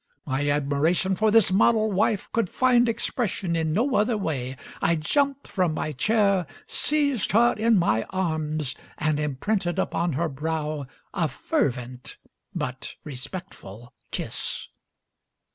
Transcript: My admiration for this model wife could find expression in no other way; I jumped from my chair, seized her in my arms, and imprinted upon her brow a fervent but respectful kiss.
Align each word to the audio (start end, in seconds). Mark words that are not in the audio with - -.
My 0.25 0.49
admiration 0.49 1.15
for 1.15 1.29
this 1.29 1.51
model 1.51 1.91
wife 1.91 2.27
could 2.31 2.49
find 2.49 2.89
expression 2.89 3.55
in 3.55 3.71
no 3.71 3.93
other 3.93 4.17
way; 4.17 4.57
I 4.81 4.95
jumped 4.95 5.47
from 5.47 5.75
my 5.75 5.91
chair, 5.91 6.47
seized 6.65 7.33
her 7.33 7.53
in 7.55 7.77
my 7.77 8.05
arms, 8.09 8.73
and 8.97 9.19
imprinted 9.19 9.77
upon 9.77 10.13
her 10.13 10.27
brow 10.27 10.87
a 11.13 11.27
fervent 11.27 12.17
but 12.55 12.95
respectful 13.03 13.93
kiss. 14.09 14.69